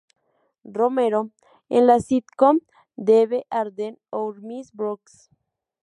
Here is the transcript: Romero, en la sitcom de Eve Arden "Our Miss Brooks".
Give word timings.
Romero, 0.63 1.19
en 1.79 1.85
la 1.85 1.97
sitcom 2.07 2.59
de 2.95 3.21
Eve 3.21 3.43
Arden 3.61 3.97
"Our 4.23 4.41
Miss 4.41 4.71
Brooks". 4.73 5.29